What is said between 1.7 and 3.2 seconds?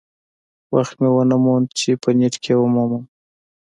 چې په نیټ کې یې ومومم.